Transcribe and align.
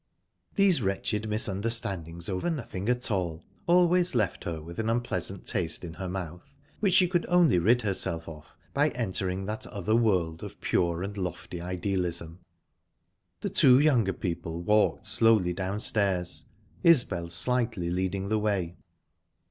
These 0.55 0.81
wretched 0.81 1.29
misunderstandings 1.29 2.27
over 2.27 2.49
nothing 2.49 2.89
at 2.89 3.11
all 3.11 3.43
always 3.67 4.15
left 4.15 4.45
her 4.45 4.59
with 4.59 4.79
an 4.79 4.89
unpleasant 4.89 5.45
taste 5.45 5.85
in 5.85 5.93
her 5.93 6.09
mouth, 6.09 6.55
which 6.79 6.95
she 6.95 7.07
could 7.07 7.23
only 7.29 7.59
rid 7.59 7.83
herself 7.83 8.27
of 8.27 8.47
by 8.73 8.89
entering 8.95 9.45
that 9.45 9.67
other 9.67 9.95
world 9.95 10.41
of 10.41 10.59
pure 10.59 11.03
and 11.03 11.17
lofty 11.19 11.61
idealism. 11.61 12.39
The 13.41 13.51
two 13.51 13.77
younger 13.77 14.13
people 14.13 14.63
walked 14.63 15.05
slowly 15.05 15.53
downstairs, 15.53 16.45
Isbel 16.81 17.29
slightly 17.29 17.91
leading 17.91 18.29
the 18.29 18.39
way. 18.39 18.77